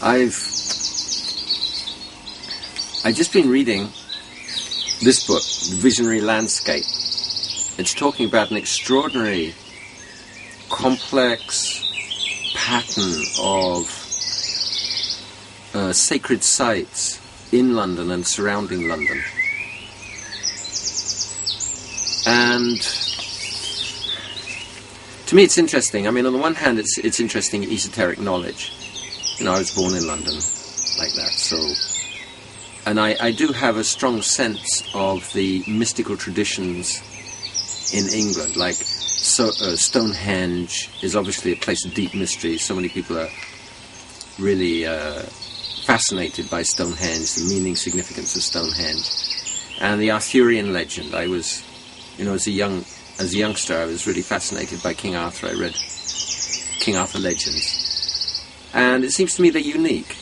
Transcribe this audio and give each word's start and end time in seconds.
I've 0.00 0.36
I've 3.04 3.16
just 3.16 3.32
been 3.32 3.50
reading 3.50 3.88
this 5.02 5.26
book, 5.26 5.42
The 5.42 5.76
Visionary 5.76 6.20
Landscape. 6.20 6.84
It's 7.78 7.94
talking 7.94 8.28
about 8.28 8.52
an 8.52 8.56
extraordinary, 8.56 9.54
complex 10.68 11.82
pattern 12.54 13.24
of 13.40 13.86
uh, 15.74 15.92
sacred 15.92 16.44
sites 16.44 17.20
in 17.52 17.74
London 17.74 18.12
and 18.12 18.24
surrounding 18.24 18.86
London. 18.86 19.20
And 22.24 22.80
to 25.26 25.34
me, 25.34 25.42
it's 25.42 25.58
interesting. 25.58 26.06
I 26.06 26.12
mean, 26.12 26.24
on 26.24 26.32
the 26.32 26.38
one 26.38 26.54
hand, 26.54 26.78
it's 26.78 26.98
it's 26.98 27.18
interesting 27.18 27.64
esoteric 27.64 28.20
knowledge. 28.20 28.72
You 29.38 29.44
know, 29.44 29.52
I 29.52 29.58
was 29.58 29.74
born 29.74 29.94
in 29.94 30.06
London, 30.06 30.34
like 30.34 31.12
that, 31.14 31.30
so. 31.30 31.56
And 32.86 32.98
I, 32.98 33.16
I 33.20 33.32
do 33.32 33.48
have 33.52 33.76
a 33.76 33.84
strong 33.84 34.22
sense 34.22 34.82
of 34.94 35.32
the 35.32 35.62
mystical 35.68 36.16
traditions 36.16 37.02
in 37.92 38.08
England, 38.08 38.56
like 38.56 38.74
so, 38.74 39.48
uh, 39.48 39.76
Stonehenge 39.76 40.90
is 41.02 41.16
obviously 41.16 41.52
a 41.52 41.56
place 41.56 41.84
of 41.84 41.92
deep 41.92 42.14
mystery. 42.14 42.56
So 42.56 42.74
many 42.74 42.88
people 42.88 43.18
are 43.18 43.28
really 44.38 44.86
uh, 44.86 45.22
fascinated 45.84 46.48
by 46.48 46.62
Stonehenge, 46.62 47.34
the 47.34 47.44
meaning, 47.48 47.74
significance 47.74 48.36
of 48.36 48.42
Stonehenge, 48.42 49.80
and 49.80 50.00
the 50.00 50.12
Arthurian 50.12 50.72
legend. 50.72 51.14
I 51.14 51.26
was, 51.26 51.64
you 52.16 52.24
know, 52.24 52.34
as 52.34 52.46
a 52.46 52.52
young 52.52 52.84
as 53.18 53.34
a 53.34 53.36
youngster, 53.36 53.76
I 53.76 53.86
was 53.86 54.06
really 54.06 54.22
fascinated 54.22 54.82
by 54.82 54.94
King 54.94 55.16
Arthur. 55.16 55.48
I 55.48 55.54
read 55.54 55.74
King 56.78 56.96
Arthur 56.96 57.18
legends, 57.18 57.87
and 58.72 59.04
it 59.04 59.12
seems 59.12 59.34
to 59.36 59.42
me 59.42 59.50
they're 59.50 59.62
unique. 59.62 60.16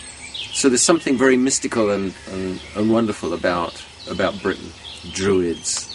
So 0.53 0.69
there's 0.69 0.85
something 0.85 1.19
very 1.19 1.37
mystical 1.37 1.91
and, 1.91 2.15
and, 2.31 2.61
and 2.75 2.91
wonderful 2.91 3.35
about 3.35 3.85
about 4.09 4.41
Britain, 4.41 4.71
Druids. 5.13 5.93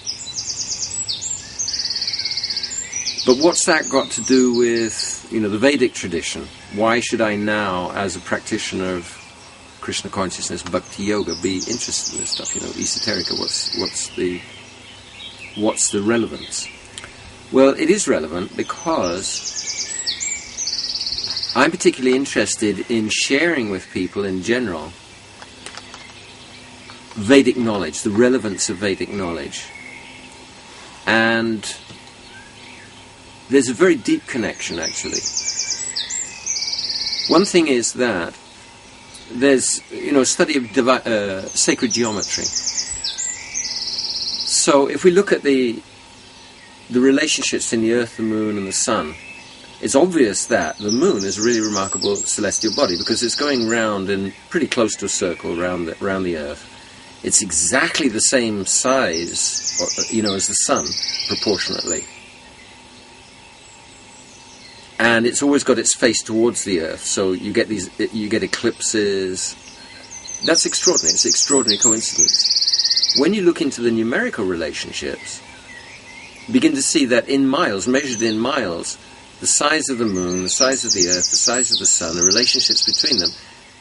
But 3.25 3.37
what's 3.37 3.65
that 3.65 3.89
got 3.89 4.09
to 4.11 4.21
do 4.21 4.57
with 4.57 5.27
you 5.31 5.39
know 5.39 5.49
the 5.49 5.57
Vedic 5.57 5.93
tradition? 5.93 6.47
Why 6.75 6.99
should 6.99 7.21
I 7.21 7.35
now, 7.35 7.91
as 7.91 8.15
a 8.15 8.19
practitioner 8.19 8.95
of 8.95 9.17
Krishna 9.79 10.09
consciousness, 10.09 10.63
Bhakti 10.63 11.03
yoga, 11.03 11.35
be 11.41 11.55
interested 11.55 12.15
in 12.15 12.21
this 12.21 12.31
stuff? 12.31 12.55
You 12.55 12.61
know, 12.61 12.73
esoterica. 12.73 13.39
What's 13.39 13.77
what's 13.79 14.15
the 14.15 14.41
what's 15.57 15.91
the 15.91 16.01
relevance? 16.01 16.67
Well, 17.51 17.69
it 17.69 17.89
is 17.89 18.07
relevant 18.07 18.55
because 18.55 19.90
I'm 21.53 21.69
particularly 21.69 22.15
interested 22.15 22.89
in 22.89 23.09
sharing 23.09 23.69
with 23.69 23.91
people 23.91 24.23
in 24.23 24.41
general 24.41 24.93
Vedic 27.15 27.57
knowledge, 27.57 28.03
the 28.03 28.09
relevance 28.09 28.69
of 28.69 28.77
Vedic 28.77 29.09
knowledge. 29.09 29.65
And 31.05 31.61
there's 33.49 33.67
a 33.67 33.73
very 33.73 33.95
deep 33.95 34.25
connection, 34.27 34.79
actually. 34.79 35.19
One 37.27 37.43
thing 37.43 37.67
is 37.67 37.93
that 37.93 38.33
there's, 39.29 39.81
you 39.91 40.13
know, 40.13 40.23
study 40.23 40.57
of 40.57 40.71
divi- 40.71 40.89
uh, 41.05 41.41
sacred 41.47 41.91
geometry. 41.91 42.45
So 44.45 44.87
if 44.87 45.03
we 45.03 45.11
look 45.11 45.33
at 45.33 45.41
the 45.43 45.81
the 46.89 46.99
relationships 46.99 47.71
in 47.71 47.81
the 47.81 47.93
Earth, 47.93 48.17
the 48.17 48.23
Moon, 48.23 48.57
and 48.57 48.67
the 48.67 48.73
Sun, 48.73 49.15
it's 49.81 49.95
obvious 49.95 50.45
that 50.45 50.77
the 50.77 50.91
Moon 50.91 51.25
is 51.25 51.39
a 51.39 51.41
really 51.41 51.59
remarkable 51.59 52.15
celestial 52.15 52.73
body 52.75 52.97
because 52.97 53.23
it's 53.23 53.35
going 53.35 53.67
round 53.67 54.09
in 54.11 54.31
pretty 54.49 54.67
close 54.67 54.95
to 54.97 55.05
a 55.05 55.09
circle 55.09 55.59
around 55.59 55.85
the, 55.85 55.95
the 55.95 56.37
Earth. 56.37 56.67
It's 57.23 57.41
exactly 57.41 58.07
the 58.07 58.19
same 58.19 58.65
size, 58.65 59.79
uh, 59.81 60.15
you 60.15 60.21
know, 60.21 60.35
as 60.35 60.47
the 60.47 60.53
Sun, 60.53 60.85
proportionately. 61.27 62.01
And 64.99 65.25
it's 65.25 65.41
always 65.41 65.63
got 65.63 65.79
its 65.79 65.95
face 65.95 66.21
towards 66.21 66.63
the 66.63 66.81
Earth, 66.81 67.03
so 67.03 67.31
you 67.31 67.51
get 67.51 67.67
these, 67.67 67.89
uh, 67.99 68.05
you 68.13 68.29
get 68.29 68.43
eclipses. 68.43 69.55
That's 70.45 70.67
extraordinary. 70.67 71.13
It's 71.13 71.25
an 71.25 71.29
extraordinary 71.29 71.79
coincidence. 71.79 73.17
When 73.17 73.33
you 73.33 73.41
look 73.41 73.61
into 73.61 73.81
the 73.81 73.91
numerical 73.91 74.45
relationships, 74.45 75.41
begin 76.51 76.73
to 76.73 76.83
see 76.83 77.05
that 77.05 77.27
in 77.27 77.47
miles, 77.47 77.87
measured 77.87 78.21
in 78.21 78.39
miles, 78.39 78.97
the 79.41 79.47
size 79.47 79.89
of 79.89 79.97
the 79.97 80.05
moon, 80.05 80.43
the 80.43 80.49
size 80.49 80.85
of 80.85 80.93
the 80.93 81.09
earth, 81.09 81.31
the 81.31 81.35
size 81.35 81.71
of 81.71 81.79
the 81.79 81.85
sun, 81.87 82.15
the 82.15 82.21
relationships 82.21 82.85
between 82.85 83.19
them, 83.19 83.31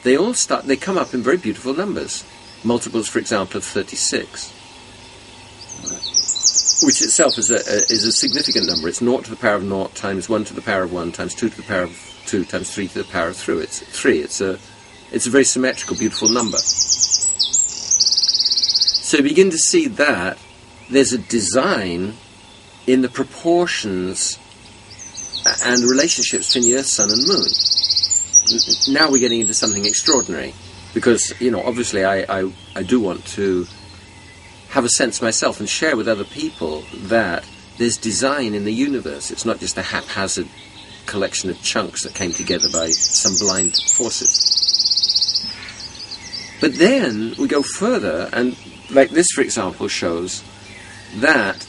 they 0.03 0.17
all 0.17 0.33
start, 0.33 0.65
they 0.65 0.77
come 0.77 0.97
up 0.97 1.13
in 1.13 1.23
very 1.23 1.37
beautiful 1.37 1.75
numbers. 1.75 2.25
Multiples, 2.65 3.09
for 3.09 3.19
example, 3.19 3.59
of 3.59 3.65
36. 3.65 4.57
Which 6.83 7.03
itself 7.03 7.37
is 7.37 7.51
a, 7.51 7.57
a, 7.57 7.93
is 7.93 8.07
a 8.07 8.13
significant 8.13 8.67
number. 8.67 8.89
It's 8.89 9.01
0 9.01 9.19
to 9.19 9.31
the 9.31 9.37
power 9.37 9.57
of 9.57 9.63
0 9.63 9.91
times 9.95 10.31
1 10.31 10.45
to 10.45 10.55
the 10.55 10.63
power 10.63 10.85
of 10.85 10.95
1 10.95 11.13
times 11.13 11.35
2 11.35 11.51
to 11.51 11.57
the 11.57 11.63
power 11.63 11.83
of 11.83 12.23
2 12.25 12.45
times 12.47 12.75
3 12.75 12.89
to 12.89 13.03
the 13.03 13.13
power 13.13 13.29
of 13.29 13.37
3. 13.37 13.59
It's 13.59 13.81
3. 13.81 14.19
It's 14.19 14.41
a, 14.41 14.59
it's 15.13 15.27
a 15.27 15.31
very 15.31 15.45
symmetrical, 15.45 15.95
beautiful 15.97 16.31
number. 16.31 16.57
So 18.97 19.19
you 19.19 19.23
begin 19.25 19.51
to 19.51 19.59
see 19.59 19.89
that 19.89 20.39
there's 20.89 21.13
a 21.13 21.19
design 21.19 22.15
in 22.87 23.03
the 23.03 23.11
proportions 23.11 24.39
and 25.63 25.83
relationships 25.85 26.49
between 26.53 26.71
the 26.71 26.79
Earth, 26.79 26.87
Sun, 26.87 27.11
and 27.11 27.27
Moon. 27.27 27.47
Now 28.95 29.11
we're 29.11 29.21
getting 29.21 29.41
into 29.41 29.55
something 29.55 29.85
extraordinary, 29.85 30.55
because 30.95 31.33
you 31.41 31.51
know, 31.51 31.63
obviously, 31.63 32.05
I, 32.05 32.41
I, 32.41 32.53
I 32.75 32.83
do 32.83 33.01
want 33.01 33.25
to 33.29 33.67
have 34.71 34.85
a 34.85 34.89
sense 34.89 35.21
myself 35.21 35.61
and 35.61 35.69
share 35.69 35.97
with 35.97 36.09
other 36.09 36.25
people 36.25 36.85
that 36.95 37.45
there's 37.79 37.97
design 37.97 38.55
in 38.55 38.65
the 38.65 38.73
universe. 38.73 39.31
It's 39.31 39.45
not 39.45 39.59
just 39.59 39.77
a 39.79 39.83
haphazard 39.83 40.49
collection 41.07 41.51
of 41.51 41.61
chunks 41.63 42.05
that 42.05 42.15
came 42.15 42.33
together 42.33 42.69
by 42.73 42.91
some 42.91 43.35
blind 43.39 43.77
forces. 43.95 44.57
But 46.61 46.75
then 46.75 47.35
we 47.39 47.49
go 47.49 47.63
further, 47.63 48.29
and 48.33 48.57
like 48.91 49.11
this, 49.11 49.29
for 49.35 49.41
example, 49.41 49.89
shows 49.89 50.45
that 51.17 51.67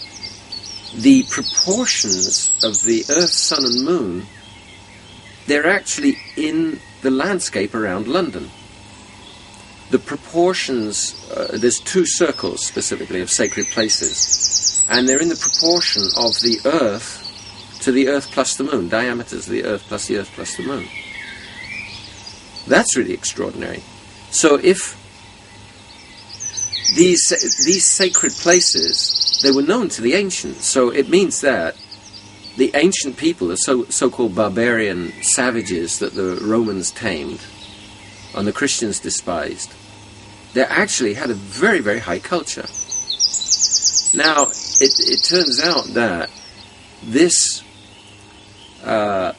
the 0.96 1.24
proportions 1.24 2.60
of 2.64 2.84
the 2.84 3.04
Earth, 3.10 3.30
Sun, 3.30 3.66
and 3.66 3.86
Moon, 3.86 4.26
they're 5.48 5.68
actually 5.68 6.18
in 6.36 6.80
the 7.02 7.12
landscape 7.12 7.74
around 7.74 8.08
London. 8.08 8.50
The 9.90 10.00
proportions, 10.00 11.30
uh, 11.32 11.58
there's 11.58 11.80
two 11.80 12.06
circles 12.06 12.66
specifically 12.66 13.22
of 13.22 13.30
sacred 13.30 13.68
places, 13.68 14.86
and 14.90 15.08
they're 15.08 15.22
in 15.22 15.30
the 15.30 15.36
proportion 15.36 16.04
of 16.18 16.34
the 16.42 16.60
Earth 16.66 17.28
to 17.82 17.92
the 17.92 18.08
Earth 18.10 18.32
plus 18.32 18.56
the 18.56 18.64
Moon, 18.64 18.90
diameters 18.90 19.48
of 19.48 19.52
the 19.52 19.64
Earth 19.64 19.84
plus 19.88 20.08
the 20.08 20.18
Earth 20.18 20.32
plus 20.34 20.56
the 20.56 20.64
Moon. 20.64 20.88
That's 22.68 22.96
really 22.96 23.14
extraordinary. 23.14 23.82
So 24.30 24.56
if 24.56 25.01
these 26.96 27.22
these 27.66 27.86
sacred 27.86 28.34
places 28.34 29.40
they 29.44 29.52
were 29.52 29.62
known 29.62 29.90
to 29.90 30.02
the 30.02 30.14
ancients, 30.14 30.66
so 30.66 30.90
it 30.90 31.10
means 31.10 31.42
that 31.42 31.76
the 32.58 32.72
ancient 32.76 33.18
people, 33.18 33.48
the 33.48 33.56
so 33.56 33.86
so-called 33.86 34.36
barbarian 34.36 35.12
savages 35.22 36.00
that 36.00 36.14
the 36.14 36.38
Romans 36.42 36.92
tamed 36.92 37.42
and 38.36 38.46
the 38.46 38.54
Christians 38.54 39.00
despised, 39.00 39.74
they 40.54 40.64
actually 40.64 41.14
had 41.14 41.30
a 41.30 41.34
very 41.34 41.80
very 41.80 42.00
high 42.00 42.20
culture. 42.20 42.68
Now 44.14 44.48
it 44.80 44.94
it 45.00 45.24
turns 45.24 45.62
out 45.64 45.86
that 45.94 46.30
this 47.04 47.64
uh, 48.84 49.34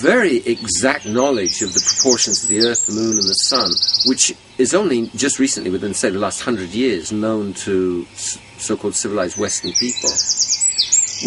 very 0.00 0.36
exact 0.38 1.06
knowledge 1.06 1.62
of 1.62 1.74
the 1.74 1.80
proportions 1.80 2.42
of 2.44 2.48
the 2.48 2.60
Earth, 2.60 2.86
the 2.86 2.92
Moon, 2.92 3.18
and 3.18 3.28
the 3.28 3.34
Sun, 3.48 3.70
which 4.06 4.32
is 4.56 4.74
only 4.74 5.08
just 5.16 5.38
recently, 5.38 5.70
within 5.70 5.94
say 5.94 6.10
the 6.10 6.18
last 6.18 6.42
hundred 6.42 6.70
years, 6.70 7.10
known 7.10 7.54
to 7.54 8.04
so-called 8.14 8.94
civilized 8.94 9.36
Western 9.36 9.72
people, 9.72 10.10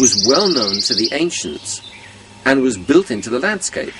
was 0.00 0.24
well 0.28 0.48
known 0.48 0.80
to 0.80 0.94
the 0.94 1.08
ancients 1.12 1.82
and 2.44 2.62
was 2.62 2.78
built 2.78 3.10
into 3.10 3.28
the 3.28 3.38
landscape. 3.38 3.92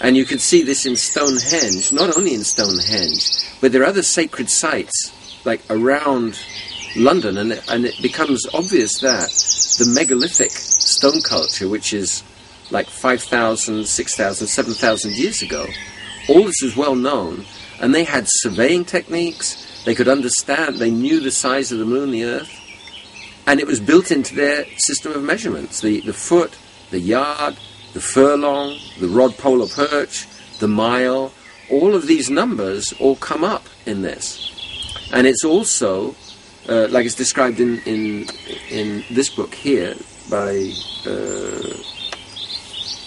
And 0.00 0.16
you 0.16 0.24
can 0.24 0.38
see 0.38 0.62
this 0.62 0.86
in 0.86 0.96
Stonehenge, 0.96 1.92
not 1.92 2.16
only 2.16 2.34
in 2.34 2.44
Stonehenge, 2.44 3.60
but 3.60 3.72
there 3.72 3.82
are 3.82 3.86
other 3.86 4.02
sacred 4.02 4.48
sites 4.48 5.12
like 5.44 5.60
around 5.68 6.38
London, 6.96 7.36
and, 7.36 7.62
and 7.68 7.84
it 7.84 8.00
becomes 8.00 8.46
obvious 8.54 9.00
that 9.00 9.28
the 9.78 9.92
megalithic 9.94 10.50
stone 10.50 11.20
culture, 11.20 11.68
which 11.68 11.92
is 11.92 12.22
like 12.70 12.86
5,000, 12.88 13.86
6,000, 13.86 14.46
7,000 14.46 15.12
years 15.12 15.42
ago. 15.42 15.66
All 16.28 16.44
this 16.44 16.62
is 16.62 16.76
well 16.76 16.94
known, 16.94 17.44
and 17.80 17.94
they 17.94 18.04
had 18.04 18.24
surveying 18.26 18.84
techniques, 18.84 19.84
they 19.84 19.94
could 19.94 20.08
understand, 20.08 20.76
they 20.76 20.90
knew 20.90 21.20
the 21.20 21.30
size 21.30 21.70
of 21.70 21.78
the 21.78 21.84
moon, 21.84 22.10
the 22.10 22.24
earth, 22.24 22.52
and 23.46 23.60
it 23.60 23.66
was 23.66 23.78
built 23.78 24.10
into 24.10 24.34
their 24.34 24.64
system 24.78 25.12
of 25.12 25.22
measurements 25.22 25.80
the, 25.80 26.00
the 26.00 26.12
foot, 26.12 26.58
the 26.90 26.98
yard, 26.98 27.56
the 27.92 28.00
furlong, 28.00 28.76
the 28.98 29.08
rod 29.08 29.36
pole 29.38 29.62
of 29.62 29.70
perch, 29.72 30.26
the 30.58 30.68
mile, 30.68 31.32
all 31.70 31.94
of 31.94 32.06
these 32.06 32.30
numbers 32.30 32.92
all 32.94 33.16
come 33.16 33.44
up 33.44 33.66
in 33.86 34.02
this. 34.02 34.52
And 35.12 35.26
it's 35.26 35.44
also, 35.44 36.14
uh, 36.68 36.88
like 36.88 37.06
it's 37.06 37.14
described 37.14 37.60
in, 37.60 37.78
in, 37.80 38.26
in 38.70 39.04
this 39.10 39.30
book 39.30 39.54
here 39.54 39.94
by 40.28 40.72
uh, 41.06 41.95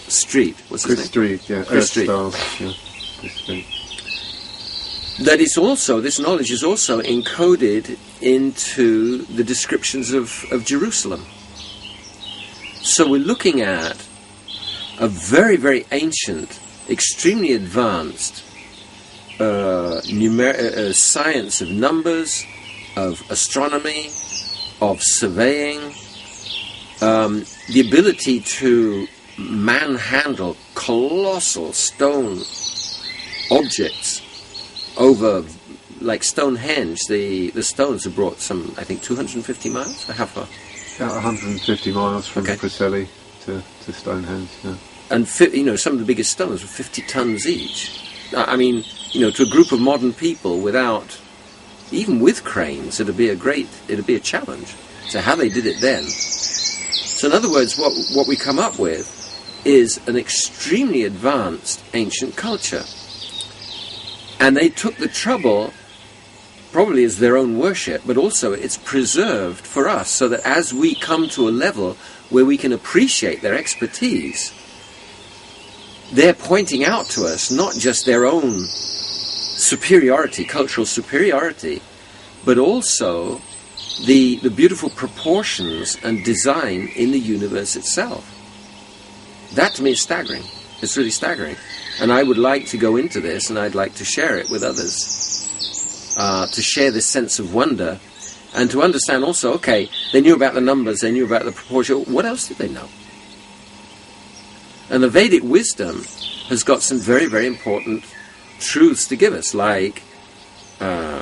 Street. 0.09 0.56
What's 0.69 0.83
his 0.85 0.97
name? 0.97 1.06
Street, 1.06 1.50
yeah. 1.50 1.63
Christopher 1.63 2.31
Street. 2.31 2.75
Stars, 2.75 2.77
yeah. 3.47 3.63
That 5.25 5.41
is 5.41 5.57
also 5.57 6.00
this 6.00 6.19
knowledge 6.19 6.50
is 6.50 6.63
also 6.63 7.01
encoded 7.01 7.97
into 8.21 9.23
the 9.23 9.44
descriptions 9.44 10.13
of, 10.13 10.45
of 10.51 10.65
Jerusalem. 10.65 11.25
So 12.81 13.09
we're 13.09 13.19
looking 13.19 13.61
at 13.61 13.97
a 15.00 15.07
very, 15.07 15.57
very 15.57 15.85
ancient, 15.91 16.59
extremely 16.89 17.53
advanced 17.53 18.44
uh, 19.39 20.01
numer- 20.06 20.57
uh, 20.57 20.89
uh, 20.89 20.94
science 20.94 21.61
of 21.61 21.69
numbers, 21.69 22.45
of 22.95 23.21
astronomy, 23.29 24.09
of 24.81 25.01
surveying, 25.01 25.94
um, 27.01 27.45
the 27.67 27.81
ability 27.88 28.39
to 28.39 29.07
manhandle 29.39 30.57
colossal 30.75 31.71
stone 31.74 32.39
objects 33.51 34.21
over 34.97 35.44
like 36.01 36.24
Stonehenge, 36.24 37.00
the, 37.09 37.50
the 37.51 37.63
stones 37.63 38.06
are 38.06 38.09
brought 38.12 38.39
some, 38.39 38.74
I 38.77 38.83
think, 38.83 39.01
250 39.01 39.69
miles? 39.69 40.06
How 40.07 40.25
far? 40.25 40.47
About 40.97 41.15
150 41.15 41.91
miles 41.91 42.27
from 42.27 42.44
Okay. 42.44 42.56
Preseli 42.56 43.07
to, 43.45 43.62
to 43.86 43.94
Stonehenge, 43.94 44.50
yeah. 44.63 44.75
And, 45.09 45.27
fi- 45.27 45.50
you 45.50 45.63
know, 45.63 45.75
some 45.75 45.94
of 45.94 46.00
the 46.00 46.06
biggest 46.06 46.31
stones 46.31 46.62
were 46.62 46.68
50 46.68 47.01
tons 47.03 47.47
each. 47.47 48.00
I 48.35 48.53
I 48.53 48.56
mean, 48.56 48.83
you 49.12 49.21
know, 49.21 49.31
to 49.31 49.44
a 49.44 49.50
group 49.50 49.71
of 49.71 49.80
modern 49.80 50.13
people 50.13 50.59
without, 50.62 51.19
even 51.92 52.19
with 52.19 52.44
cranes, 52.44 53.00
it'd 53.00 53.18
be 53.18 53.30
a 53.30 53.35
great, 53.35 53.68
it'd 53.88 54.06
be 54.06 54.15
a 54.15 54.19
challenge. 54.19 54.75
So 55.09 55.19
how 55.19 55.35
they 55.35 55.50
did 55.50 55.65
it 55.65 55.81
then. 55.81 56.03
So 56.03 57.27
in 57.27 57.33
other 57.33 57.50
words, 57.50 57.77
what, 57.77 57.92
what 58.13 58.27
we 58.27 58.35
come 58.35 58.59
up 58.59 58.77
with 58.80 59.19
is 59.65 60.00
an 60.07 60.15
extremely 60.15 61.03
advanced 61.03 61.83
ancient 61.94 62.35
culture. 62.35 62.83
And 64.39 64.56
they 64.56 64.69
took 64.69 64.95
the 64.95 65.07
trouble, 65.07 65.73
probably 66.71 67.03
as 67.03 67.19
their 67.19 67.38
own 67.38 67.57
worship, 67.57 68.03
but 68.06 68.17
also 68.17 68.53
it's 68.53 68.77
preserved 68.77 69.65
for 69.65 69.89
us 69.89 70.09
so 70.09 70.29
that 70.29 70.45
as 70.45 70.73
we 70.73 70.95
come 70.95 71.27
to 71.29 71.50
a 71.50 71.51
level 71.51 71.97
where 72.29 72.45
we 72.45 72.57
can 72.57 72.71
appreciate 72.71 73.41
their 73.41 73.56
expertise, 73.56 74.53
they're 76.11 76.33
pointing 76.33 76.85
out 76.85 77.06
to 77.07 77.25
us 77.25 77.51
not 77.51 77.75
just 77.75 78.06
their 78.06 78.25
own 78.25 78.65
superiority, 78.65 80.45
cultural 80.45 80.85
superiority, 80.85 81.81
but 82.45 82.57
also 82.57 83.41
the, 84.06 84.38
the 84.38 84.50
beautiful 84.50 84.89
proportions 84.89 85.97
and 86.03 86.23
design 86.23 86.88
in 86.95 87.11
the 87.11 87.19
universe 87.19 87.75
itself. 87.75 88.38
That 89.54 89.75
to 89.75 89.84
me 89.84 89.92
is 89.92 90.01
staggering. 90.01 90.44
It's 90.81 90.96
really 90.96 91.10
staggering. 91.10 91.56
And 92.01 92.12
I 92.12 92.24
would 92.24 92.38
like 92.38 92.68
to 92.68 92.78
go 92.78 92.96
into 92.96 93.19
this 93.19 93.50
and 93.50 93.60
I'd 93.60 93.75
like 93.75 93.96
to 93.96 94.06
share 94.06 94.38
it 94.38 94.50
with 94.50 94.63
others. 94.63 96.16
Uh, 96.18 96.48
to 96.48 96.62
share 96.62 96.92
this 96.92 97.06
sense 97.06 97.40
of 97.40 97.54
wonder 97.54 98.00
and 98.56 98.69
to 98.72 98.81
understand 98.81 99.24
also, 99.24 99.54
okay, 99.54 99.90
they 100.12 100.22
knew 100.22 100.36
about 100.36 100.54
the 100.54 100.62
numbers, 100.62 101.00
they 101.00 101.12
knew 101.12 101.25
about 101.25 101.46
the 101.46 101.51
proportion. 101.51 101.98
What 102.06 102.25
else 102.25 102.48
did 102.48 102.57
they 102.57 102.68
know? 102.68 102.88
And 104.90 105.04
the 105.04 105.10
Vedic 105.10 105.44
wisdom 105.44 106.04
has 106.48 106.63
got 106.63 106.81
some 106.81 106.98
very, 106.98 107.28
very 107.28 107.45
important 107.45 108.04
truths 108.60 109.07
to 109.07 109.16
give 109.16 109.34
us, 109.34 109.54
like 109.54 110.02
uh, 110.80 111.22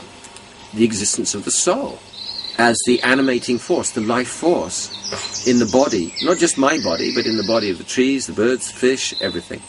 the 0.74 0.86
existence 0.86 1.36
of 1.36 1.44
the 1.44 1.52
soul 1.52 2.00
as 2.58 2.78
the 2.86 3.02
animating 3.04 3.58
force, 3.58 3.92
the 3.92 4.02
life 4.02 4.28
force 4.28 5.48
in 5.48 5.60
the 5.60 5.66
body, 5.66 6.14
not 6.24 6.38
just 6.38 6.58
my 6.58 6.80
body, 6.84 7.14
but 7.14 7.26
in 7.26 7.38
the 7.38 7.44
body 7.44 7.70
of 7.70 7.78
the 7.78 7.84
trees, 7.84 8.26
the 8.28 8.34
birds, 8.34 8.72
fish, 8.72 9.14
everything. 9.22 9.62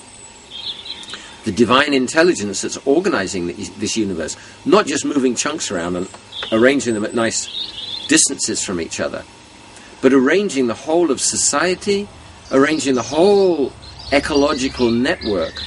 The 1.45 1.53
divine 1.53 1.95
intelligence 1.95 2.63
that's 2.63 2.79
organizing 2.87 3.47
this 3.47 3.97
universe, 3.97 4.37
not 4.65 4.87
just 4.87 5.05
moving 5.05 5.35
chunks 5.35 5.71
around 5.71 5.97
and 5.97 6.09
arranging 6.51 6.95
them 6.95 7.05
at 7.05 7.15
nice 7.15 7.47
distances 8.09 8.63
from 8.63 8.81
each 8.81 9.01
other, 9.01 9.23
but 10.01 10.13
arranging 10.13 10.67
the 10.67 10.75
whole 10.75 11.11
of 11.11 11.21
society, 11.21 12.09
arranging 12.51 12.95
the 12.95 13.03
whole 13.03 13.73
ecological 14.13 14.91
network 14.91 15.63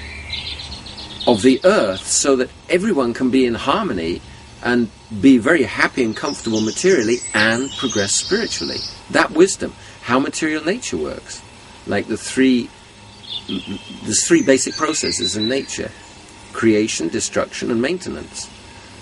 of 1.28 1.44
the 1.44 1.62
earth 1.64 2.06
so 2.06 2.36
that 2.36 2.50
everyone 2.68 3.14
can 3.14 3.30
be 3.30 3.46
in 3.46 3.54
harmony 3.54 4.22
and 4.64 4.90
be 5.20 5.38
very 5.38 5.64
happy 5.64 6.04
and 6.04 6.16
comfortable 6.16 6.62
materially 6.62 7.18
and 7.34 7.70
progress 7.72 8.14
spiritually. 8.14 8.78
That 9.10 9.32
wisdom, 9.32 9.74
how 10.02 10.20
material 10.20 10.64
nature 10.64 10.98
works, 10.98 11.42
like 11.86 12.08
the 12.08 12.18
three, 12.18 12.70
there's 13.48 14.26
three 14.26 14.44
basic 14.44 14.76
processes 14.76 15.36
in 15.36 15.50
nature: 15.50 15.92
creation, 16.54 17.10
destruction, 17.10 17.72
and 17.72 17.82
maintenance. 17.82 18.50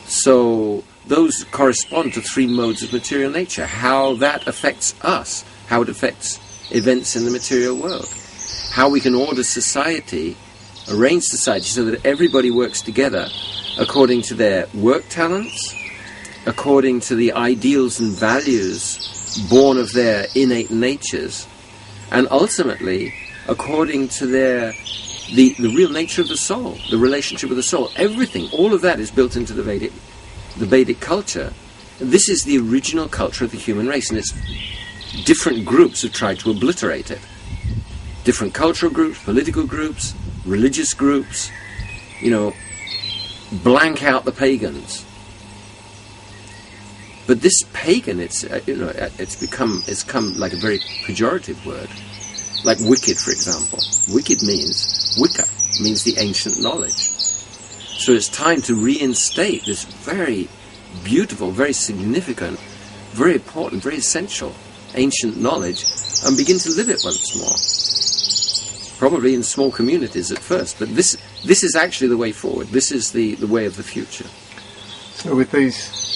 So 0.06 0.84
those 1.06 1.44
correspond 1.52 2.14
to 2.14 2.22
three 2.22 2.48
modes 2.48 2.82
of 2.82 2.92
material 2.92 3.32
nature. 3.32 3.66
How 3.66 4.16
that 4.16 4.48
affects 4.48 4.96
us, 5.04 5.44
how 5.68 5.84
it 5.84 5.90
affects 5.90 6.40
events 6.72 7.16
in 7.16 7.26
the 7.26 7.32
material 7.32 7.76
world, 7.76 8.10
how 8.72 8.90
we 8.90 9.00
can 9.00 9.14
order 9.14 9.44
society, 9.44 10.36
arrange 10.92 11.24
society 11.24 11.66
so 11.66 11.86
that 11.86 12.06
everybody 12.06 12.50
works 12.50 12.82
together 12.82 13.28
according 13.80 14.22
to 14.24 14.34
their 14.34 14.68
work 14.74 15.08
talents, 15.10 15.74
according 16.50 17.00
to 17.00 17.16
the 17.16 17.32
ideals 17.34 18.00
and 18.00 18.12
values 18.12 19.48
born 19.50 19.78
of 19.78 19.94
their 19.94 20.26
innate 20.36 20.72
natures, 20.72 21.48
and 22.12 22.28
ultimately 22.32 23.14
according 23.48 24.08
to 24.08 24.26
their 24.26 24.74
the, 25.36 25.54
the 25.60 25.72
real 25.76 25.92
nature 25.92 26.24
of 26.24 26.28
the 26.28 26.36
soul, 26.36 26.76
the 26.90 26.98
relationship 26.98 27.50
with 27.50 27.58
the 27.58 27.64
soul. 27.64 27.92
Everything, 27.96 28.50
all 28.52 28.74
of 28.74 28.82
that 28.82 29.00
is 29.00 29.12
built 29.12 29.36
into 29.36 29.54
the 29.54 29.62
Vedic 29.62 29.94
the 30.58 30.66
Vedic 30.66 31.00
culture. 31.00 31.54
This 32.00 32.28
is 32.30 32.44
the 32.44 32.58
original 32.58 33.08
culture 33.08 33.46
of 33.46 33.52
the 33.52 33.58
human 33.58 33.88
race, 33.88 34.10
and 34.10 34.18
it's 34.18 34.34
different 35.26 35.66
groups 35.66 36.02
have 36.02 36.14
tried 36.14 36.40
to 36.40 36.50
obliterate 36.50 37.12
it. 37.12 37.22
Different 38.24 38.56
cultural 38.56 38.92
groups, 38.92 39.24
political 39.24 39.66
groups, 39.68 40.16
religious 40.46 40.94
groups, 40.94 41.52
you 42.20 42.32
know, 42.32 42.54
blank 43.64 44.04
out 44.04 44.26
the 44.26 44.32
pagans. 44.32 45.06
But 47.30 47.42
this 47.42 47.62
pagan, 47.74 48.20
it's 48.20 48.44
uh, 48.44 48.60
you 48.66 48.76
know, 48.76 48.88
uh, 48.88 49.12
it's 49.20 49.40
become 49.40 49.84
it's 49.86 50.02
come 50.02 50.34
like 50.40 50.52
a 50.52 50.56
very 50.56 50.80
pejorative 51.06 51.64
word, 51.64 51.88
like 52.66 52.80
wicked, 52.90 53.20
for 53.20 53.30
example. 53.30 53.78
Wicked 54.12 54.42
means 54.42 55.16
Wicca 55.16 55.46
means 55.80 56.04
the 56.04 56.18
ancient 56.18 56.60
knowledge. 56.60 57.12
So 58.02 58.14
it's 58.14 58.30
time 58.30 58.64
to 58.64 58.74
reinstate 58.74 59.66
this 59.66 59.84
very 59.84 60.50
beautiful, 61.04 61.52
very 61.52 61.74
significant, 61.74 62.58
very 63.12 63.36
important, 63.36 63.84
very 63.84 63.98
essential 63.98 64.56
ancient 64.96 65.38
knowledge 65.38 65.86
and 66.26 66.36
begin 66.36 66.58
to 66.58 66.72
live 66.72 66.90
it 66.90 67.02
once 67.04 67.38
more. 67.38 68.98
Probably 68.98 69.36
in 69.36 69.44
small 69.44 69.70
communities 69.70 70.32
at 70.32 70.40
first, 70.40 70.80
but 70.80 70.96
this 70.96 71.16
this 71.46 71.62
is 71.64 71.76
actually 71.76 72.08
the 72.08 72.18
way 72.18 72.32
forward. 72.32 72.70
This 72.70 72.92
is 72.92 73.12
the, 73.12 73.36
the 73.36 73.46
way 73.46 73.68
of 73.68 73.76
the 73.76 73.84
future. 73.84 74.26
So 75.14 75.36
with 75.36 75.52
these 75.52 76.10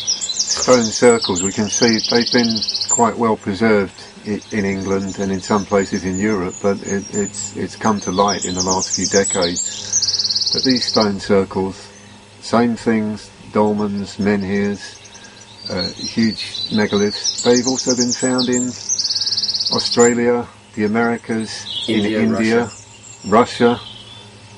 stone 0.54 0.84
circles, 0.84 1.42
we 1.42 1.52
can 1.52 1.68
see 1.68 2.00
they've 2.10 2.32
been 2.32 2.56
quite 2.90 3.18
well 3.18 3.36
preserved 3.36 3.94
in 4.26 4.66
England 4.66 5.20
and 5.20 5.32
in 5.32 5.42
some 5.42 5.66
places 5.66 6.06
in 6.06 6.18
Europe, 6.18 6.56
but 6.62 6.78
it, 6.84 7.04
it's 7.14 7.58
it's 7.58 7.76
come 7.76 8.00
to 8.00 8.12
light 8.12 8.46
in 8.46 8.56
the 8.56 8.64
last 8.64 8.96
few 8.96 9.06
decades 9.08 10.52
that 10.54 10.64
these 10.64 10.86
stone 10.86 11.20
circles, 11.20 11.76
same 12.42 12.76
things, 12.76 13.30
dolmens, 13.52 14.20
menhirs, 14.20 15.00
uh, 15.70 15.90
huge 15.94 16.70
megaliths, 16.70 17.44
they've 17.44 17.68
also 17.68 17.96
been 17.96 18.12
found 18.12 18.48
in 18.48 18.68
Australia, 19.76 20.48
the 20.76 20.86
Americas, 20.86 21.86
India, 21.90 22.20
in 22.20 22.36
India, 22.36 22.70
Russia, 23.28 23.80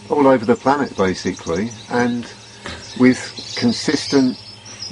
all 0.09 0.27
over 0.27 0.45
the 0.45 0.55
planet 0.55 0.95
basically, 0.97 1.69
and 1.89 2.31
with 2.99 3.55
consistent 3.57 4.37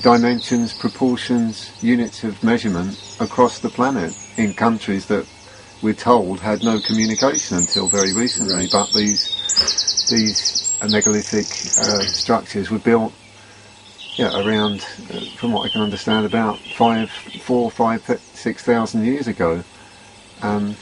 dimensions, 0.02 0.74
proportions, 0.74 1.72
units 1.82 2.24
of 2.24 2.42
measurement 2.44 3.18
across 3.20 3.60
the 3.60 3.70
planet 3.70 4.14
in 4.38 4.54
countries 4.54 5.06
that 5.08 5.28
we're 5.82 5.94
told 5.94 6.40
had 6.40 6.64
no 6.64 6.80
communication 6.80 7.58
until 7.58 7.88
very 7.88 8.14
recently. 8.14 8.56
Right. 8.56 8.70
But 8.72 8.94
these 8.94 10.08
these 10.10 10.78
megalithic 10.90 11.46
uh, 11.46 12.00
structures 12.02 12.70
were 12.70 12.80
built 12.80 13.14
yeah, 14.16 14.46
around, 14.46 14.86
uh, 15.12 15.20
from 15.38 15.54
what 15.54 15.66
I 15.66 15.70
can 15.70 15.82
understand, 15.82 16.26
about 16.26 16.60
five, 16.78 17.10
four, 17.10 17.72
five, 17.72 18.04
six 18.34 18.64
thousand 18.64 19.06
years 19.06 19.28
ago. 19.28 19.64
Um, 20.42 20.76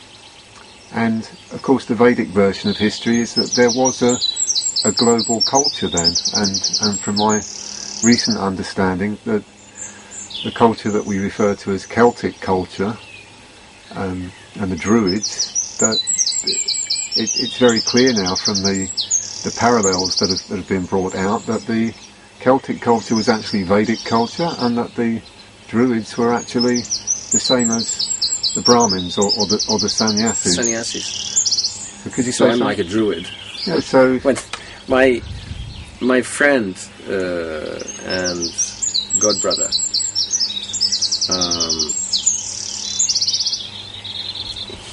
and 0.93 1.29
of 1.53 1.61
course, 1.61 1.85
the 1.85 1.95
Vedic 1.95 2.27
version 2.27 2.69
of 2.69 2.77
history 2.77 3.19
is 3.19 3.35
that 3.35 3.51
there 3.51 3.71
was 3.71 4.01
a 4.01 4.17
a 4.83 4.91
global 4.91 5.41
culture 5.41 5.87
then, 5.87 6.13
and 6.35 6.79
and 6.81 6.99
from 6.99 7.15
my 7.17 7.39
recent 8.03 8.37
understanding, 8.37 9.17
that 9.25 9.43
the 10.43 10.51
culture 10.51 10.89
that 10.91 11.05
we 11.05 11.19
refer 11.19 11.55
to 11.55 11.71
as 11.71 11.85
Celtic 11.85 12.39
culture 12.41 12.97
um, 13.95 14.31
and 14.59 14.71
the 14.71 14.75
Druids, 14.75 15.77
that 15.79 15.97
it, 17.15 17.31
it's 17.39 17.57
very 17.57 17.79
clear 17.81 18.13
now 18.13 18.35
from 18.35 18.55
the 18.63 18.89
the 19.43 19.51
parallels 19.57 20.17
that 20.17 20.29
have, 20.29 20.47
that 20.49 20.57
have 20.57 20.67
been 20.67 20.85
brought 20.85 21.15
out 21.15 21.43
that 21.47 21.61
the 21.61 21.91
Celtic 22.39 22.79
culture 22.79 23.15
was 23.15 23.27
actually 23.27 23.63
Vedic 23.63 24.03
culture, 24.05 24.49
and 24.59 24.77
that 24.77 24.93
the 24.95 25.21
Druids 25.67 26.17
were 26.17 26.33
actually 26.33 26.77
the 27.31 27.39
same 27.39 27.71
as 27.71 28.07
the 28.55 28.61
Brahmins 28.61 29.17
or, 29.17 29.31
or 29.37 29.45
the 29.47 29.63
or 29.69 29.79
the 29.79 29.89
sannyasis. 29.89 30.55
Sannyasis. 30.55 31.05
So 32.03 32.09
could 32.09 32.25
you 32.25 32.31
So 32.31 32.45
say 32.45 32.51
I'm 32.51 32.57
some- 32.57 32.67
like 32.67 32.79
a 32.79 32.83
druid. 32.83 33.29
yeah, 33.65 33.79
so 33.79 34.17
When 34.19 34.35
my 34.87 35.21
my 36.01 36.21
friend 36.21 36.75
uh, 37.07 37.77
and 38.03 38.49
godbrother, 39.21 39.69
um, 41.29 41.93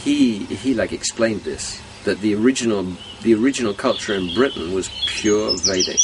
he 0.04 0.44
he 0.44 0.74
like 0.74 0.92
explained 0.92 1.40
this 1.40 1.80
that 2.04 2.20
the 2.20 2.34
original 2.34 2.86
the 3.22 3.34
original 3.34 3.74
culture 3.74 4.14
in 4.14 4.32
Britain 4.34 4.74
was 4.74 4.88
pure 5.06 5.56
Vedic. 5.58 6.00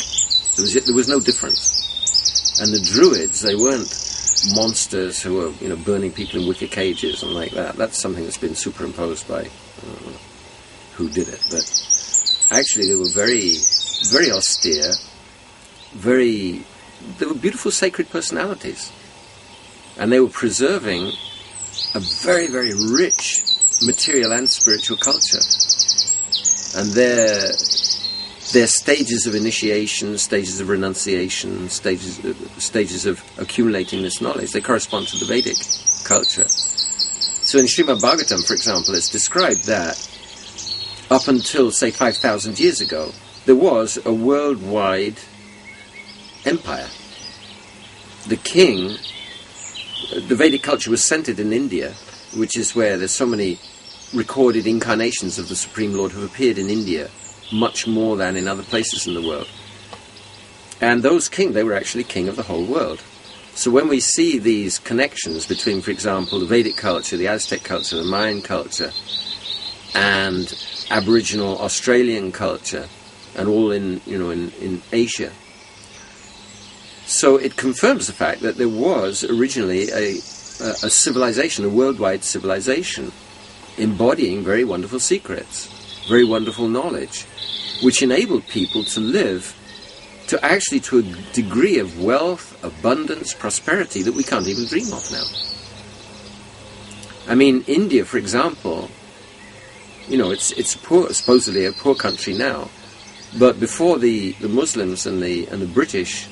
There 0.57 0.63
was 0.63 0.75
there 0.75 0.95
was 0.95 1.09
no 1.09 1.21
difference, 1.21 2.61
and 2.61 2.73
the 2.73 2.81
Druids 2.81 3.41
they 3.41 3.55
weren't 3.55 3.89
monsters 4.55 5.23
who 5.23 5.35
were 5.35 5.51
you 5.61 5.69
know 5.69 5.77
burning 5.77 6.13
people 6.13 6.41
in 6.41 6.49
wicker 6.49 6.67
cages 6.67 7.23
and 7.23 7.33
like 7.33 7.53
that. 7.53 7.77
That's 7.77 7.99
something 7.99 8.25
that's 8.25 8.39
been 8.39 8.55
superimposed 8.55 9.29
by 9.29 9.43
uh, 9.43 10.13
who 10.95 11.09
did 11.09 11.29
it, 11.29 11.43
but 11.51 11.74
actually 12.55 12.89
they 12.89 12.97
were 12.97 13.11
very 13.11 13.57
very 14.11 14.31
austere, 14.31 14.93
very 15.93 16.63
they 17.19 17.27
were 17.27 17.35
beautiful 17.35 17.71
sacred 17.71 18.11
personalities. 18.11 18.93
And 19.99 20.11
they 20.11 20.21
were 20.21 20.29
preserving 20.29 21.13
a 21.95 22.01
very, 22.01 22.49
very 22.49 22.73
rich 22.75 23.45
material 23.83 24.33
and 24.33 24.49
spiritual 24.49 24.97
culture. 24.97 25.43
And 26.77 26.91
their 26.93 27.53
their 28.53 28.67
stages 28.67 29.27
of 29.27 29.35
initiation, 29.35 30.19
stages 30.19 30.61
of 30.61 30.69
renunciation, 30.69 31.69
stages 31.69 32.21
stages 32.59 33.07
of 33.07 33.23
accumulating 33.39 34.03
this 34.03 34.21
knowledge, 34.21 34.53
they 34.53 34.61
correspond 34.61 35.09
to 35.09 35.19
the 35.19 35.27
Vedic 35.27 35.57
culture. 36.05 36.49
So 37.45 37.59
in 37.59 37.67
Srimad 37.67 38.01
Bhagavatam, 38.01 38.47
for 38.47 38.55
example, 38.55 38.95
it's 38.95 39.09
described 39.09 39.65
that 39.65 39.97
up 41.11 41.29
until 41.29 41.71
say 41.71 41.91
5,000 41.91 42.59
years 42.59 42.81
ago, 42.81 43.13
there 43.47 43.55
was 43.55 43.99
a 44.05 44.13
worldwide 44.13 45.19
empire. 46.45 46.89
The 48.27 48.37
king, 48.37 48.97
the 50.29 50.35
Vedic 50.35 50.63
culture 50.63 50.91
was 50.91 51.05
centered 51.05 51.39
in 51.39 51.53
India, 51.53 51.93
which 52.35 52.57
is 52.57 52.75
where 52.75 52.97
there's 52.97 53.13
so 53.13 53.27
many 53.27 53.59
recorded 54.15 54.67
incarnations 54.67 55.39
of 55.39 55.49
the 55.49 55.57
Supreme 55.57 55.93
Lord 55.93 56.13
who 56.13 56.21
have 56.21 56.31
appeared 56.31 56.59
in 56.59 56.71
India, 56.71 57.11
much 57.53 57.87
more 57.87 58.17
than 58.17 58.37
in 58.37 58.49
other 58.49 58.63
places 58.63 59.07
in 59.07 59.15
the 59.15 59.27
world. 59.27 59.49
And 60.81 61.03
those 61.03 61.29
king, 61.29 61.53
they 61.53 61.65
were 61.65 61.75
actually 61.75 62.05
king 62.05 62.29
of 62.29 62.37
the 62.37 62.43
whole 62.43 62.65
world. 62.65 63.03
So 63.55 63.71
when 63.71 63.89
we 63.89 64.01
see 64.01 64.39
these 64.39 64.79
connections 64.79 65.47
between, 65.47 65.81
for 65.81 65.91
example, 65.91 66.41
the 66.41 66.47
Vedic 66.47 66.77
culture, 66.77 67.17
the 67.17 67.29
Aztec 67.29 67.63
culture, 67.63 67.97
the 67.97 68.05
Mayan 68.05 68.43
culture, 68.43 68.93
and 69.95 70.53
Aboriginal 70.91 71.59
Australian 71.59 72.33
culture, 72.33 72.89
and 73.37 73.49
all 73.49 73.71
in 73.73 74.01
you 74.07 74.19
know 74.19 74.31
in, 74.31 74.51
in 74.61 74.83
Asia. 74.93 75.33
So 77.07 77.37
it 77.37 77.57
confirms 77.57 78.07
the 78.07 78.13
fact 78.13 78.41
that 78.41 78.57
there 78.57 78.69
was 78.69 79.25
originally 79.25 79.91
a, 79.91 80.17
a, 80.63 80.71
a 80.85 80.91
civilization, 80.91 81.65
a 81.65 81.69
worldwide 81.69 82.25
civilization, 82.25 83.13
embodying 83.77 84.43
very 84.43 84.65
wonderful 84.65 85.01
secrets, 85.01 85.69
very 86.09 86.25
wonderful 86.25 86.69
knowledge, 86.69 87.25
which 87.83 88.03
enabled 88.03 88.47
people 88.49 88.85
to 88.85 89.01
live 89.01 89.55
to 90.29 90.43
actually 90.45 90.81
to 90.81 90.99
a 90.99 91.03
degree 91.33 91.79
of 91.79 92.03
wealth, 92.03 92.63
abundance, 92.65 93.35
prosperity 93.35 94.03
that 94.03 94.15
we 94.15 94.25
can't 94.25 94.49
even 94.49 94.65
dream 94.65 94.91
of 94.93 95.11
now. 95.13 95.25
I 97.31 97.35
mean, 97.35 97.65
India, 97.67 98.05
for 98.05 98.19
example, 98.19 98.91
you 100.09 100.19
know, 100.19 100.31
it's 100.31 100.53
it's 100.53 100.77
poor, 100.77 101.13
supposedly 101.13 101.65
a 101.65 101.73
poor 101.73 101.95
country 101.95 102.35
now, 102.35 102.69
but 103.39 103.59
before 103.59 103.99
the, 103.99 104.33
the 104.33 104.49
Muslims 104.49 105.07
and 105.07 105.23
the 105.23 105.47
and 105.47 105.61
the 105.61 105.67
British 105.67 106.29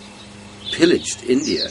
pillaged 0.72 1.24
India, 1.24 1.64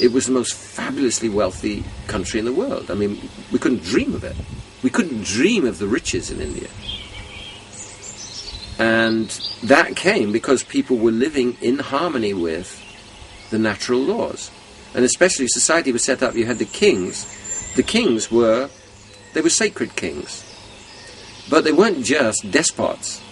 it 0.00 0.12
was 0.12 0.26
the 0.26 0.32
most 0.32 0.54
fabulously 0.54 1.28
wealthy 1.28 1.84
country 2.08 2.38
in 2.38 2.46
the 2.46 2.52
world. 2.52 2.90
I 2.90 2.94
mean, 2.94 3.28
we 3.52 3.58
couldn't 3.58 3.82
dream 3.82 4.14
of 4.14 4.24
it. 4.24 4.36
We 4.82 4.90
couldn't 4.90 5.24
dream 5.24 5.64
of 5.64 5.78
the 5.78 5.86
riches 5.86 6.30
in 6.30 6.40
India. 6.40 6.68
And 8.78 9.28
that 9.62 9.94
came 9.96 10.32
because 10.32 10.64
people 10.64 10.98
were 10.98 11.12
living 11.12 11.56
in 11.60 11.78
harmony 11.78 12.34
with 12.34 12.80
the 13.50 13.58
natural 13.58 14.00
laws. 14.00 14.50
And 14.94 15.04
especially 15.04 15.46
society 15.48 15.92
was 15.92 16.02
set 16.02 16.22
up, 16.22 16.34
you 16.34 16.46
had 16.46 16.58
the 16.58 16.64
kings. 16.64 17.26
The 17.76 17.82
kings 17.82 18.30
were, 18.30 18.68
they 19.32 19.40
were 19.40 19.50
sacred 19.50 19.94
kings. 19.96 20.44
But 21.48 21.64
they 21.64 21.72
weren't 21.72 22.04
just 22.04 22.50
despots, 22.50 23.22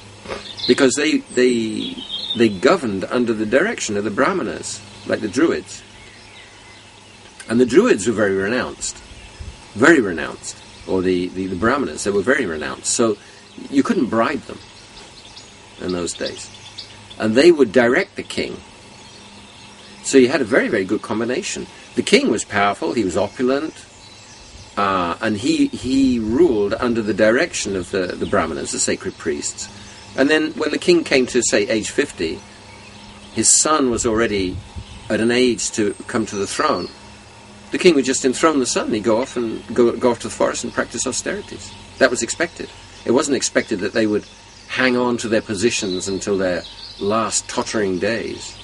because 0.68 0.94
they, 0.94 1.18
they, 1.18 1.96
they 2.36 2.48
governed 2.48 3.04
under 3.04 3.32
the 3.32 3.46
direction 3.46 3.96
of 3.96 4.04
the 4.04 4.10
brahmanas, 4.10 4.80
like 5.06 5.20
the 5.20 5.28
druids. 5.28 5.82
And 7.48 7.58
the 7.60 7.66
druids 7.66 8.06
were 8.06 8.12
very 8.12 8.34
renounced, 8.34 8.96
very 9.74 10.00
renounced, 10.00 10.56
or 10.86 11.02
the, 11.02 11.28
the, 11.28 11.46
the 11.46 11.56
brahmanas, 11.56 12.04
they 12.04 12.10
were 12.10 12.22
very 12.22 12.46
renounced. 12.46 12.86
So 12.86 13.16
you 13.70 13.82
couldn't 13.82 14.06
bribe 14.06 14.42
them 14.42 14.58
in 15.80 15.92
those 15.92 16.12
days. 16.12 16.50
And 17.18 17.34
they 17.34 17.50
would 17.52 17.72
direct 17.72 18.16
the 18.16 18.22
king. 18.22 18.56
So 20.02 20.18
you 20.18 20.28
had 20.28 20.40
a 20.40 20.44
very, 20.44 20.68
very 20.68 20.84
good 20.84 21.02
combination. 21.02 21.66
The 21.94 22.02
king 22.02 22.30
was 22.30 22.44
powerful, 22.44 22.92
he 22.92 23.04
was 23.04 23.16
opulent, 23.16 23.86
uh, 24.76 25.16
and 25.20 25.36
he, 25.36 25.66
he 25.68 26.18
ruled 26.18 26.74
under 26.74 27.02
the 27.02 27.14
direction 27.14 27.76
of 27.76 27.90
the, 27.90 28.06
the 28.06 28.26
brahmanas, 28.26 28.72
the 28.72 28.78
sacred 28.78 29.16
priests. 29.18 29.68
And 30.16 30.28
then 30.28 30.52
when 30.52 30.70
the 30.70 30.78
king 30.78 31.04
came 31.04 31.26
to, 31.26 31.42
say, 31.42 31.68
age 31.68 31.90
50, 31.90 32.40
his 33.32 33.60
son 33.60 33.90
was 33.90 34.06
already 34.06 34.56
at 35.10 35.20
an 35.20 35.30
age 35.30 35.70
to 35.72 35.94
come 36.06 36.26
to 36.26 36.36
the 36.36 36.46
throne. 36.46 36.88
The 37.70 37.78
king 37.78 37.94
would 37.94 38.04
just 38.04 38.24
enthrone 38.24 38.58
the 38.58 38.66
son, 38.66 38.92
he'd 38.92 39.04
go 39.04 39.20
off 39.20 39.36
and 39.36 39.62
go, 39.74 39.96
go 39.96 40.10
off 40.10 40.20
to 40.20 40.28
the 40.28 40.34
forest 40.34 40.64
and 40.64 40.72
practice 40.72 41.06
austerities. 41.06 41.72
That 41.98 42.10
was 42.10 42.22
expected. 42.22 42.68
It 43.04 43.12
wasn't 43.12 43.36
expected 43.36 43.80
that 43.80 43.94
they 43.94 44.06
would 44.06 44.24
hang 44.68 44.96
on 44.96 45.16
to 45.18 45.28
their 45.28 45.42
positions 45.42 46.08
until 46.08 46.38
their 46.38 46.62
last 47.00 47.48
tottering 47.48 47.98
days. 47.98 48.56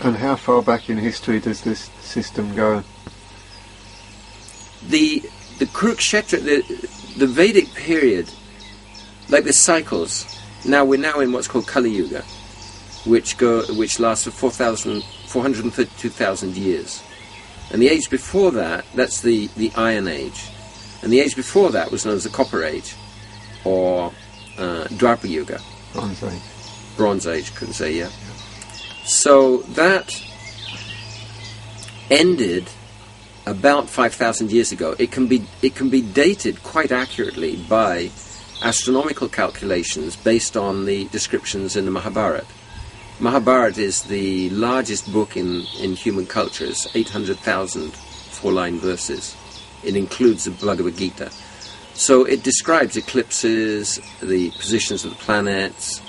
And 0.00 0.16
how 0.16 0.36
far 0.36 0.62
back 0.62 0.88
in 0.88 0.96
history 0.96 1.40
does 1.40 1.60
this 1.60 1.90
system 2.00 2.54
go? 2.54 2.82
The 4.88 5.20
the 5.58 5.66
Kurukshetra, 5.66 6.42
the 6.42 6.62
the 7.18 7.26
Vedic 7.26 7.72
period, 7.74 8.28
like 9.28 9.44
the 9.44 9.52
cycles. 9.52 10.26
Now 10.66 10.84
we're 10.84 10.98
now 10.98 11.20
in 11.20 11.32
what's 11.32 11.48
called 11.48 11.66
Kali 11.66 11.90
Yuga, 11.90 12.22
which 13.04 13.36
go 13.36 13.62
which 13.74 14.00
lasts 14.00 14.24
for 14.24 14.30
4,000 14.30 15.02
432,000 15.28 16.56
years, 16.56 17.02
and 17.72 17.82
the 17.82 17.88
age 17.88 18.08
before 18.10 18.50
that, 18.52 18.84
that's 18.94 19.20
the 19.20 19.48
the 19.56 19.72
Iron 19.76 20.08
Age, 20.08 20.48
and 21.02 21.12
the 21.12 21.20
age 21.20 21.36
before 21.36 21.70
that 21.70 21.90
was 21.90 22.04
known 22.04 22.16
as 22.16 22.24
the 22.24 22.30
Copper 22.30 22.64
Age, 22.64 22.94
or 23.64 24.12
uh, 24.58 24.84
Dwapara 24.90 25.28
Yuga. 25.28 25.60
Bronze 25.92 26.22
Age. 26.22 26.42
Bronze 26.96 27.26
Age, 27.26 27.54
couldn't 27.54 27.74
say, 27.74 27.92
yeah. 27.94 28.10
So 29.04 29.58
that 29.74 30.14
ended 32.10 32.68
about 33.46 33.88
5,000 33.88 34.50
years 34.50 34.72
ago. 34.72 34.94
It 34.98 35.10
can 35.10 35.26
be 35.26 35.44
it 35.62 35.74
can 35.74 35.90
be 35.90 36.00
dated 36.00 36.62
quite 36.62 36.92
accurately 36.92 37.56
by 37.56 38.10
astronomical 38.62 39.28
calculations 39.28 40.16
based 40.16 40.56
on 40.56 40.86
the 40.86 41.04
descriptions 41.06 41.76
in 41.76 41.84
the 41.84 41.90
Mahabharata. 41.90 42.46
Mahabharata 43.20 43.80
is 43.80 44.02
the 44.02 44.50
largest 44.50 45.12
book 45.12 45.36
in, 45.36 45.62
in 45.78 45.94
human 45.94 46.26
culture. 46.26 46.64
It's 46.64 46.94
800,000 46.96 47.92
four-line 47.92 48.78
verses. 48.78 49.36
It 49.84 49.96
includes 49.96 50.44
the 50.44 50.50
Bhagavad 50.50 50.96
Gita. 50.96 51.30
So 51.92 52.24
it 52.24 52.42
describes 52.42 52.96
eclipses, 52.96 54.00
the 54.20 54.50
positions 54.52 55.04
of 55.04 55.10
the 55.10 55.16
planets, 55.16 56.02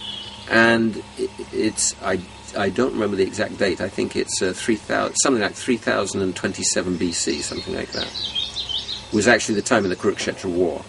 and 0.50 1.04
it's 1.51 1.96
I 2.01 2.20
I 2.55 2.69
don't 2.69 2.93
remember 2.93 3.15
the 3.15 3.24
exact 3.24 3.57
date. 3.57 3.81
I 3.81 3.89
think 3.89 4.15
it's 4.15 4.41
uh, 4.41 4.53
three 4.53 4.75
thousand 4.75 5.15
something 5.17 5.41
like 5.41 5.53
three 5.53 5.77
thousand 5.77 6.21
and 6.21 6.35
twenty-seven 6.35 6.97
BC, 6.97 7.41
something 7.41 7.75
like 7.75 7.91
that. 7.91 8.12
Was 9.13 9.27
actually 9.27 9.55
the 9.55 9.62
time 9.62 9.83
of 9.83 9.89
the 9.89 9.95
Kurukshetra 9.95 10.50
war, 10.51 10.83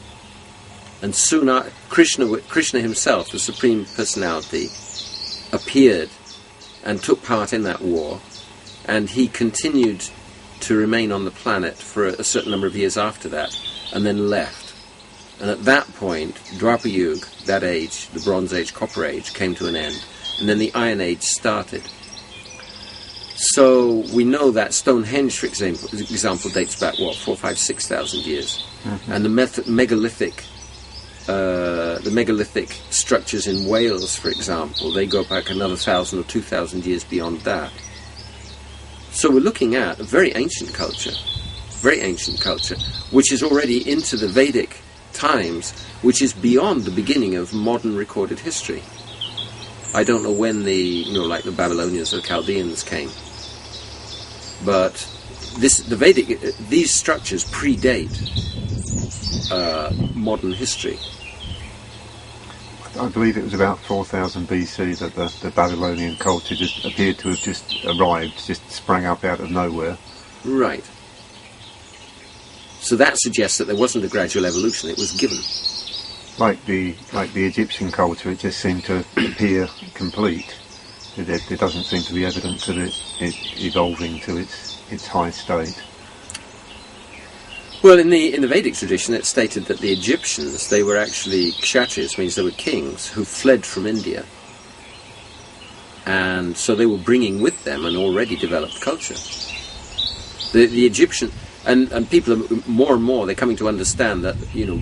and 1.02 1.14
soon 1.14 1.48
a- 1.48 1.70
Krishna 1.88 2.38
Krishna 2.48 2.80
himself, 2.80 3.30
the 3.30 3.38
supreme 3.38 3.84
personality, 3.84 4.68
appeared 5.52 6.10
and 6.84 7.02
took 7.02 7.22
part 7.22 7.52
in 7.52 7.62
that 7.64 7.80
war, 7.82 8.20
and 8.86 9.10
he 9.10 9.28
continued 9.28 10.08
to 10.60 10.76
remain 10.76 11.12
on 11.12 11.24
the 11.24 11.30
planet 11.30 11.76
for 11.76 12.06
a, 12.06 12.12
a 12.12 12.24
certain 12.24 12.50
number 12.50 12.66
of 12.66 12.76
years 12.76 12.96
after 12.96 13.28
that, 13.28 13.56
and 13.92 14.06
then 14.06 14.30
left. 14.30 14.74
And 15.40 15.50
at 15.50 15.64
that 15.64 15.86
point, 15.94 16.34
Dwapar 16.58 16.90
Yuga, 16.90 17.26
that 17.44 17.62
age, 17.62 18.08
the 18.08 18.20
Bronze 18.20 18.54
Age, 18.54 18.72
Copper 18.72 19.04
Age, 19.04 19.34
came 19.34 19.54
to 19.56 19.66
an 19.66 19.76
end, 19.76 20.02
and 20.38 20.48
then 20.48 20.58
the 20.58 20.72
Iron 20.74 21.00
Age 21.00 21.22
started. 21.22 21.82
So 23.38 24.04
we 24.14 24.24
know 24.24 24.50
that 24.52 24.72
Stonehenge, 24.72 25.38
for 25.38 25.46
example, 25.46 25.88
example 25.92 26.50
dates 26.50 26.80
back 26.80 26.98
what 26.98 27.16
four, 27.16 27.36
five, 27.36 27.58
six 27.58 27.86
thousand 27.86 28.24
years, 28.24 28.64
and 29.08 29.24
the 29.24 29.28
meth- 29.28 29.66
megalithic, 29.68 30.42
uh, 31.28 31.98
the 31.98 32.10
megalithic 32.10 32.70
structures 32.90 33.46
in 33.46 33.66
Wales, 33.68 34.16
for 34.16 34.28
example, 34.30 34.90
they 34.92 35.06
go 35.06 35.22
back 35.24 35.50
another 35.50 35.76
thousand 35.76 36.20
or 36.20 36.24
two 36.24 36.40
thousand 36.40 36.86
years 36.86 37.04
beyond 37.04 37.40
that. 37.42 37.70
So 39.10 39.30
we're 39.30 39.40
looking 39.40 39.74
at 39.74 39.98
a 40.00 40.04
very 40.04 40.32
ancient 40.34 40.72
culture, 40.72 41.12
very 41.80 42.00
ancient 42.00 42.40
culture, 42.40 42.76
which 43.10 43.32
is 43.32 43.42
already 43.42 43.90
into 43.90 44.16
the 44.16 44.28
Vedic 44.28 44.78
times, 45.12 45.72
which 46.02 46.22
is 46.22 46.32
beyond 46.32 46.84
the 46.84 46.90
beginning 46.90 47.34
of 47.36 47.52
modern 47.52 47.96
recorded 47.96 48.38
history. 48.38 48.82
I 49.94 50.04
don't 50.04 50.22
know 50.22 50.32
when 50.32 50.64
the, 50.64 50.74
you 50.74 51.14
know, 51.14 51.24
like 51.24 51.44
the 51.44 51.52
Babylonians 51.52 52.12
or 52.12 52.20
Chaldeans 52.20 52.82
came, 52.82 53.10
but 54.64 54.92
this, 55.58 55.78
the 55.78 55.96
Vedic, 55.96 56.38
these 56.68 56.94
structures 56.94 57.44
predate 57.44 58.12
uh, 59.50 59.92
modern 60.14 60.52
history. 60.52 60.98
I 62.98 63.08
believe 63.08 63.36
it 63.36 63.44
was 63.44 63.54
about 63.54 63.78
4000 63.80 64.48
BC 64.48 64.98
that 65.00 65.14
the, 65.14 65.32
the 65.42 65.50
Babylonian 65.50 66.16
culture 66.16 66.54
just 66.54 66.84
appeared 66.84 67.18
to 67.18 67.28
have 67.28 67.38
just 67.38 67.84
arrived, 67.84 68.46
just 68.46 68.70
sprang 68.70 69.04
up 69.04 69.22
out 69.24 69.40
of 69.40 69.50
nowhere. 69.50 69.98
Right. 70.44 70.84
So 72.80 72.96
that 72.96 73.18
suggests 73.18 73.58
that 73.58 73.66
there 73.66 73.76
wasn't 73.76 74.04
a 74.04 74.08
gradual 74.08 74.46
evolution; 74.46 74.88
it 74.88 74.96
was 74.96 75.12
given. 75.12 75.38
Like 76.38 76.62
the 76.66 76.94
like 77.14 77.32
the 77.32 77.46
Egyptian 77.46 77.90
culture, 77.90 78.30
it 78.30 78.40
just 78.40 78.60
seemed 78.60 78.84
to 78.84 78.98
appear 79.16 79.68
complete. 79.94 80.54
There, 81.16 81.38
there 81.38 81.56
doesn't 81.56 81.84
seem 81.84 82.02
to 82.02 82.12
be 82.12 82.26
evidence 82.26 82.68
of 82.68 82.76
it, 82.76 83.02
it 83.20 83.34
evolving 83.58 84.20
to 84.20 84.36
its 84.36 84.82
its 84.90 85.06
high 85.06 85.30
state. 85.30 85.82
Well, 87.82 87.98
in 87.98 88.10
the 88.10 88.34
in 88.34 88.42
the 88.42 88.48
Vedic 88.48 88.74
tradition, 88.74 89.14
it's 89.14 89.28
stated 89.28 89.64
that 89.66 89.78
the 89.78 89.90
Egyptians 89.90 90.68
they 90.68 90.82
were 90.82 90.98
actually 90.98 91.52
kshatriyas, 91.52 92.18
means 92.18 92.34
they 92.34 92.42
were 92.42 92.50
kings 92.50 93.08
who 93.08 93.24
fled 93.24 93.64
from 93.64 93.86
India, 93.86 94.26
and 96.04 96.54
so 96.54 96.74
they 96.74 96.86
were 96.86 96.98
bringing 96.98 97.40
with 97.40 97.64
them 97.64 97.86
an 97.86 97.96
already 97.96 98.36
developed 98.36 98.82
culture. 98.82 99.16
The 100.52 100.66
the 100.66 100.84
Egyptian 100.84 101.32
and 101.66 101.92
and 101.92 102.08
people 102.08 102.32
are 102.32 102.56
more 102.66 102.94
and 102.94 103.02
more 103.02 103.26
they're 103.26 103.34
coming 103.34 103.56
to 103.56 103.68
understand 103.68 104.24
that 104.24 104.36
you 104.54 104.66
know 104.66 104.78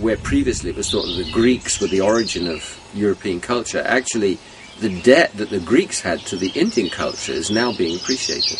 where 0.00 0.16
previously 0.16 0.70
it 0.70 0.76
was 0.76 0.90
thought 0.90 1.06
that 1.06 1.24
the 1.24 1.32
Greeks 1.32 1.80
were 1.80 1.86
the 1.86 2.00
origin 2.00 2.48
of 2.48 2.78
European 2.92 3.40
culture, 3.40 3.82
actually 3.86 4.38
the 4.80 5.00
debt 5.02 5.32
that 5.34 5.50
the 5.50 5.60
Greeks 5.60 6.00
had 6.00 6.20
to 6.20 6.36
the 6.36 6.50
Indian 6.50 6.90
culture 6.90 7.32
is 7.32 7.50
now 7.50 7.72
being 7.72 7.96
appreciated. 7.96 8.58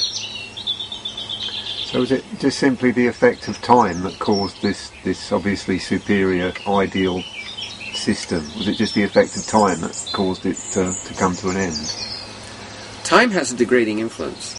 So 1.87 2.01
was 2.01 2.13
it 2.13 2.25
just 2.39 2.59
simply 2.59 2.93
the 2.93 3.07
effect 3.07 3.49
of 3.49 3.61
time 3.61 4.03
that 4.03 4.19
caused 4.19 4.63
this, 4.63 4.91
this 5.05 5.33
obviously 5.33 5.79
superior 5.79 6.53
ideal 6.67 7.23
system? 7.95 8.43
Was 8.57 8.69
it 8.69 8.77
just 8.77 8.95
the 8.95 9.03
effect 9.03 9.37
of 9.37 9.47
time 9.47 9.81
that 9.81 10.11
caused 10.13 10.47
it 10.47 10.57
to, 10.73 10.93
to 10.93 11.15
come 11.15 11.37
to 11.37 11.51
an 11.51 11.57
end? 11.57 11.97
Time 13.05 13.31
has 13.31 13.53
a 13.53 13.57
degrading 13.57 13.99
influence. 13.99 14.57